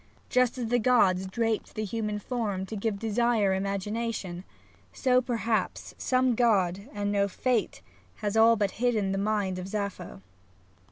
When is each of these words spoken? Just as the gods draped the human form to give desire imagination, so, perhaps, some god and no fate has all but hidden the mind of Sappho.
Just 0.31 0.57
as 0.57 0.69
the 0.69 0.79
gods 0.79 1.27
draped 1.27 1.75
the 1.75 1.83
human 1.83 2.17
form 2.17 2.65
to 2.65 2.75
give 2.75 2.97
desire 2.97 3.53
imagination, 3.53 4.43
so, 4.91 5.21
perhaps, 5.21 5.93
some 5.95 6.33
god 6.33 6.89
and 6.91 7.11
no 7.11 7.27
fate 7.27 7.83
has 8.15 8.35
all 8.35 8.55
but 8.55 8.71
hidden 8.81 9.11
the 9.11 9.19
mind 9.19 9.59
of 9.59 9.67
Sappho. 9.67 10.23